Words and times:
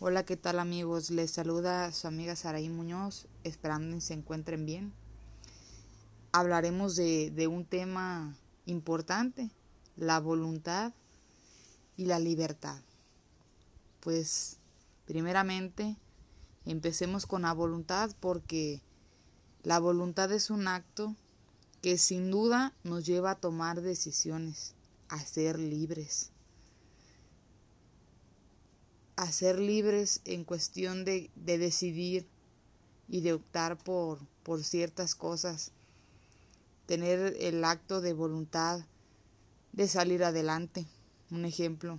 Hola, 0.00 0.24
¿qué 0.24 0.36
tal 0.36 0.60
amigos? 0.60 1.10
Les 1.10 1.32
saluda 1.32 1.90
su 1.90 2.06
amiga 2.06 2.36
Saraí 2.36 2.68
Muñoz, 2.68 3.26
esperando 3.42 3.96
que 3.96 4.00
se 4.00 4.14
encuentren 4.14 4.64
bien. 4.64 4.92
Hablaremos 6.30 6.94
de, 6.94 7.32
de 7.32 7.48
un 7.48 7.64
tema 7.64 8.36
importante, 8.64 9.50
la 9.96 10.20
voluntad 10.20 10.92
y 11.96 12.04
la 12.04 12.20
libertad. 12.20 12.80
Pues, 13.98 14.58
primeramente, 15.04 15.96
empecemos 16.64 17.26
con 17.26 17.42
la 17.42 17.52
voluntad 17.52 18.14
porque 18.20 18.80
la 19.64 19.80
voluntad 19.80 20.30
es 20.30 20.50
un 20.50 20.68
acto 20.68 21.16
que 21.82 21.98
sin 21.98 22.30
duda 22.30 22.72
nos 22.84 23.04
lleva 23.04 23.32
a 23.32 23.40
tomar 23.40 23.80
decisiones, 23.80 24.76
a 25.08 25.18
ser 25.18 25.58
libres 25.58 26.30
a 29.18 29.32
ser 29.32 29.58
libres 29.58 30.20
en 30.24 30.44
cuestión 30.44 31.04
de, 31.04 31.32
de 31.34 31.58
decidir 31.58 32.28
y 33.08 33.20
de 33.20 33.32
optar 33.32 33.76
por, 33.76 34.20
por 34.44 34.62
ciertas 34.62 35.16
cosas, 35.16 35.72
tener 36.86 37.36
el 37.40 37.64
acto 37.64 38.00
de 38.00 38.12
voluntad 38.12 38.84
de 39.72 39.88
salir 39.88 40.22
adelante, 40.22 40.86
un 41.32 41.44
ejemplo, 41.44 41.98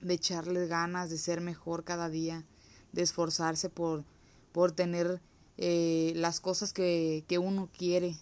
de 0.00 0.14
echarle 0.14 0.68
ganas 0.68 1.10
de 1.10 1.18
ser 1.18 1.40
mejor 1.40 1.82
cada 1.82 2.08
día, 2.08 2.44
de 2.92 3.02
esforzarse 3.02 3.68
por, 3.68 4.04
por 4.52 4.70
tener 4.70 5.20
eh, 5.58 6.12
las 6.14 6.38
cosas 6.38 6.72
que, 6.72 7.24
que 7.26 7.38
uno 7.38 7.68
quiere. 7.76 8.16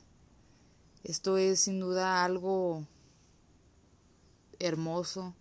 Esto 1.04 1.36
es 1.36 1.60
sin 1.60 1.80
duda 1.80 2.24
algo 2.24 2.86
hermoso, 4.58 5.34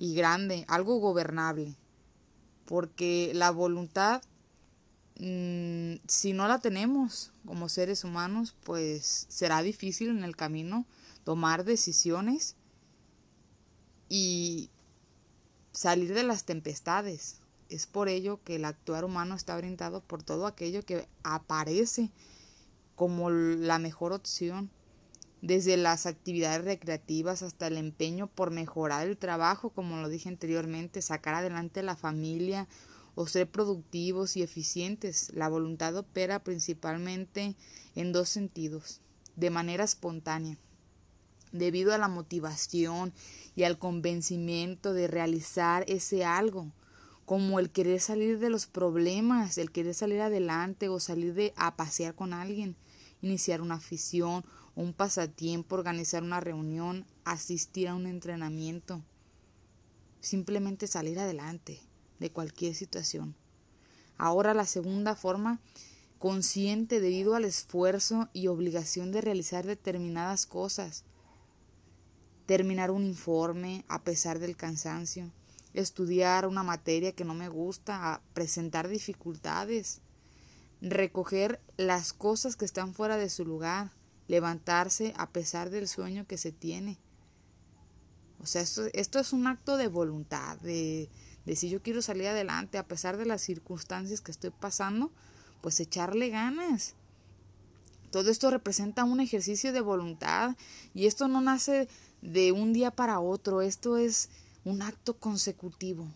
y 0.00 0.14
grande, 0.14 0.64
algo 0.68 0.98
gobernable, 1.00 1.76
porque 2.66 3.32
la 3.34 3.50
voluntad, 3.50 4.22
mm, 5.18 5.94
si 6.06 6.32
no 6.32 6.46
la 6.46 6.60
tenemos 6.60 7.32
como 7.44 7.68
seres 7.68 8.04
humanos, 8.04 8.54
pues 8.62 9.26
será 9.28 9.60
difícil 9.60 10.10
en 10.10 10.22
el 10.22 10.36
camino 10.36 10.86
tomar 11.24 11.64
decisiones 11.64 12.54
y 14.08 14.70
salir 15.72 16.14
de 16.14 16.22
las 16.22 16.44
tempestades. 16.44 17.40
Es 17.68 17.88
por 17.88 18.08
ello 18.08 18.40
que 18.44 18.54
el 18.54 18.66
actuar 18.66 19.04
humano 19.04 19.34
está 19.34 19.56
orientado 19.56 20.00
por 20.00 20.22
todo 20.22 20.46
aquello 20.46 20.84
que 20.84 21.08
aparece 21.24 22.12
como 22.94 23.30
la 23.30 23.80
mejor 23.80 24.12
opción 24.12 24.70
desde 25.40 25.76
las 25.76 26.06
actividades 26.06 26.64
recreativas 26.64 27.42
hasta 27.42 27.68
el 27.68 27.76
empeño 27.76 28.26
por 28.26 28.50
mejorar 28.50 29.06
el 29.06 29.16
trabajo, 29.16 29.70
como 29.70 29.96
lo 29.96 30.08
dije 30.08 30.28
anteriormente, 30.28 31.02
sacar 31.02 31.34
adelante 31.34 31.82
la 31.82 31.96
familia 31.96 32.68
o 33.14 33.26
ser 33.26 33.48
productivos 33.48 34.36
y 34.36 34.42
eficientes. 34.42 35.30
La 35.34 35.48
voluntad 35.48 35.96
opera 35.96 36.42
principalmente 36.42 37.56
en 37.94 38.12
dos 38.12 38.28
sentidos, 38.28 39.00
de 39.36 39.50
manera 39.50 39.84
espontánea, 39.84 40.58
debido 41.52 41.94
a 41.94 41.98
la 41.98 42.08
motivación 42.08 43.12
y 43.54 43.62
al 43.62 43.78
convencimiento 43.78 44.92
de 44.92 45.06
realizar 45.06 45.84
ese 45.88 46.24
algo, 46.24 46.72
como 47.24 47.60
el 47.60 47.70
querer 47.70 48.00
salir 48.00 48.38
de 48.38 48.50
los 48.50 48.66
problemas, 48.66 49.58
el 49.58 49.70
querer 49.70 49.94
salir 49.94 50.20
adelante 50.20 50.88
o 50.88 50.98
salir 50.98 51.34
de 51.34 51.52
a 51.56 51.76
pasear 51.76 52.14
con 52.14 52.32
alguien, 52.32 52.76
iniciar 53.22 53.60
una 53.60 53.74
afición 53.74 54.44
un 54.78 54.92
pasatiempo, 54.92 55.74
organizar 55.74 56.22
una 56.22 56.38
reunión, 56.38 57.04
asistir 57.24 57.88
a 57.88 57.96
un 57.96 58.06
entrenamiento, 58.06 59.02
simplemente 60.20 60.86
salir 60.86 61.18
adelante 61.18 61.80
de 62.20 62.30
cualquier 62.30 62.76
situación. 62.76 63.34
Ahora 64.18 64.54
la 64.54 64.66
segunda 64.66 65.16
forma, 65.16 65.60
consciente 66.20 67.00
debido 67.00 67.34
al 67.34 67.44
esfuerzo 67.44 68.28
y 68.32 68.46
obligación 68.46 69.10
de 69.10 69.20
realizar 69.20 69.66
determinadas 69.66 70.46
cosas, 70.46 71.02
terminar 72.46 72.92
un 72.92 73.04
informe 73.04 73.84
a 73.88 74.04
pesar 74.04 74.38
del 74.38 74.56
cansancio, 74.56 75.32
estudiar 75.74 76.46
una 76.46 76.62
materia 76.62 77.10
que 77.10 77.24
no 77.24 77.34
me 77.34 77.48
gusta, 77.48 78.22
presentar 78.32 78.86
dificultades, 78.86 80.02
recoger 80.80 81.60
las 81.76 82.12
cosas 82.12 82.56
que 82.56 82.64
están 82.64 82.94
fuera 82.94 83.16
de 83.16 83.30
su 83.30 83.44
lugar, 83.44 83.92
levantarse 84.26 85.14
a 85.16 85.30
pesar 85.30 85.70
del 85.70 85.88
sueño 85.88 86.26
que 86.26 86.38
se 86.38 86.52
tiene. 86.52 86.98
O 88.40 88.46
sea, 88.46 88.62
esto, 88.62 89.18
es 89.18 89.32
un 89.32 89.46
acto 89.46 89.76
de 89.76 89.88
voluntad, 89.88 90.58
de, 90.60 91.10
de 91.44 91.56
si 91.56 91.68
yo 91.68 91.82
quiero 91.82 92.02
salir 92.02 92.28
adelante 92.28 92.78
a 92.78 92.86
pesar 92.86 93.16
de 93.16 93.26
las 93.26 93.42
circunstancias 93.42 94.20
que 94.20 94.30
estoy 94.30 94.50
pasando, 94.50 95.10
pues 95.60 95.80
echarle 95.80 96.28
ganas. 96.28 96.94
Todo 98.12 98.30
esto 98.30 98.50
representa 98.50 99.04
un 99.04 99.20
ejercicio 99.20 99.72
de 99.72 99.80
voluntad 99.80 100.56
y 100.94 101.06
esto 101.06 101.28
no 101.28 101.40
nace 101.40 101.88
de 102.22 102.52
un 102.52 102.72
día 102.72 102.90
para 102.90 103.20
otro, 103.20 103.60
esto 103.60 103.96
es 103.96 104.30
un 104.64 104.82
acto 104.82 105.18
consecutivo, 105.18 106.06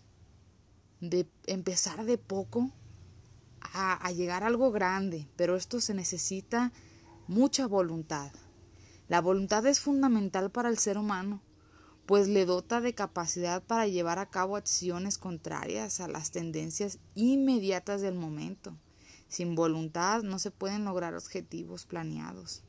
de 1.01 1.29
empezar 1.47 2.05
de 2.05 2.19
poco 2.19 2.71
a, 3.73 4.11
llegar 4.13 4.43
a 4.43 4.47
algo 4.47 4.71
grande, 4.73 5.29
pero 5.37 5.57
esto 5.57 5.81
se 5.81 5.95
necesita 5.95 6.73
mucha 7.29 7.67
voluntad. 7.67 8.33
La 9.09 9.21
voluntad 9.21 9.67
es 9.67 9.81
fundamental 9.81 10.51
para 10.51 10.69
el 10.69 10.79
ser 10.79 10.99
humano, 10.99 11.43
pues 12.07 12.29
le 12.29 12.45
dota 12.45 12.81
de 12.81 12.95
capacidad 12.95 13.63
para 13.63 13.87
llevar 13.87 14.19
a 14.19 14.31
cabo 14.31 14.57
acciones 14.57 15.19
contrarias 15.19 16.01
a 16.01 16.09
las 16.09 16.31
tendencias 16.31 16.99
inmediatas 17.15 18.01
del 18.01 18.15
momento. 18.15 18.77
Sin 19.29 19.55
voluntad 19.55 20.23
no 20.23 20.39
se 20.39 20.51
pueden 20.51 20.85
lograr 20.85 21.15
objetivos 21.15 21.87
planeados. 21.87 22.63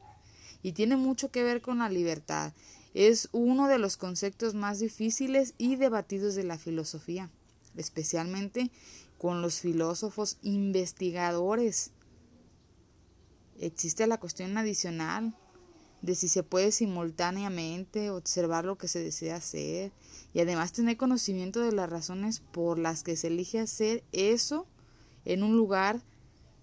Y 0.61 0.71
tiene 0.71 0.95
mucho 0.95 1.29
que 1.29 1.43
ver 1.43 1.61
con 1.61 1.79
la 1.79 1.89
libertad. 1.89 2.53
Es 2.93 3.27
uno 3.31 3.67
de 3.67 3.79
los 3.79 3.97
conceptos 3.97 4.53
más 4.53 4.79
difíciles 4.79 5.55
y 5.57 5.75
debatidos 5.75 6.35
de 6.35 6.43
la 6.43 6.57
filosofía, 6.57 7.29
especialmente 7.75 8.71
con 9.23 9.41
los 9.41 9.61
filósofos 9.61 10.37
investigadores 10.41 11.91
existe 13.57 14.05
la 14.05 14.19
cuestión 14.19 14.57
adicional 14.57 15.33
de 16.01 16.15
si 16.15 16.27
se 16.27 16.43
puede 16.43 16.73
simultáneamente 16.73 18.09
observar 18.09 18.65
lo 18.65 18.77
que 18.77 18.89
se 18.89 18.99
desea 18.99 19.37
hacer 19.37 19.93
y 20.33 20.41
además 20.41 20.73
tener 20.73 20.97
conocimiento 20.97 21.61
de 21.61 21.71
las 21.71 21.89
razones 21.89 22.41
por 22.41 22.77
las 22.77 23.03
que 23.03 23.15
se 23.15 23.27
elige 23.27 23.59
hacer 23.59 24.03
eso 24.11 24.67
en 25.23 25.43
un 25.43 25.55
lugar 25.55 26.01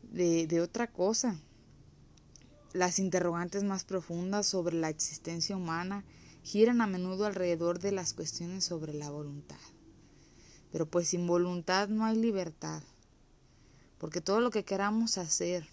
de, 0.03 0.61
otra 0.61 0.87
cosa. 0.87 1.41
Las 2.75 2.99
interrogantes 2.99 3.65
más 3.65 3.85
profundas 3.85 4.45
sobre 4.45 4.77
la 4.77 4.91
existencia 4.91 5.57
humana 5.57 6.05
giran 6.43 6.83
a 6.83 6.87
menudo 6.87 7.25
alrededor 7.25 7.79
de 7.79 7.93
las 7.93 8.13
cuestiones 8.13 8.65
sobre 8.65 8.93
la 8.93 9.09
voluntad. 9.09 9.57
Pero 10.73 10.87
pues 10.87 11.09
sin 11.09 11.27
voluntad 11.27 11.89
no 11.89 12.05
hay 12.05 12.17
libertad, 12.17 12.83
porque 13.99 14.21
todo 14.21 14.41
lo 14.41 14.51
que 14.51 14.65
queramos 14.65 15.19
hacer, 15.19 15.67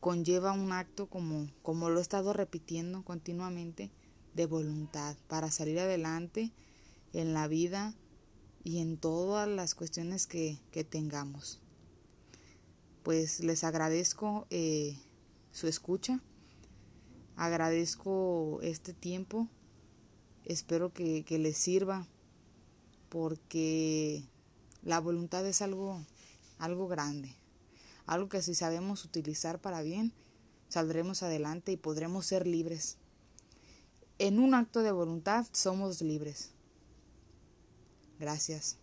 conlleva 0.00 0.52
un 0.52 0.72
acto 0.72 1.06
como, 1.06 1.48
como 1.62 1.90
lo 1.90 1.98
he 1.98 2.02
estado 2.02 2.32
repitiendo 2.32 3.04
continuamente, 3.04 3.90
de 4.34 4.46
voluntad 4.46 5.16
para 5.28 5.50
salir 5.50 5.78
adelante 5.78 6.52
en 7.12 7.34
la 7.34 7.48
vida 7.48 7.94
y 8.64 8.78
en 8.78 8.96
todas 8.96 9.48
las 9.48 9.74
cuestiones 9.74 10.26
que, 10.26 10.58
que 10.70 10.84
tengamos. 10.84 11.60
Pues 13.02 13.40
les 13.40 13.64
agradezco 13.64 14.46
eh, 14.50 14.98
su 15.50 15.66
escucha, 15.66 16.20
agradezco 17.36 18.60
este 18.62 18.92
tiempo, 18.92 19.48
espero 20.44 20.92
que, 20.92 21.24
que 21.24 21.38
les 21.38 21.56
sirva 21.56 22.06
porque 23.10 24.24
la 24.82 24.98
voluntad 25.00 25.46
es 25.46 25.60
algo, 25.60 26.00
algo 26.58 26.88
grande 26.88 27.36
algo 28.10 28.28
que 28.28 28.42
si 28.42 28.56
sabemos 28.56 29.04
utilizar 29.04 29.60
para 29.60 29.82
bien, 29.82 30.12
saldremos 30.68 31.22
adelante 31.22 31.70
y 31.70 31.76
podremos 31.76 32.26
ser 32.26 32.44
libres. 32.44 32.96
En 34.18 34.40
un 34.40 34.52
acto 34.52 34.82
de 34.82 34.90
voluntad 34.90 35.46
somos 35.52 36.02
libres. 36.02 36.50
Gracias. 38.18 38.79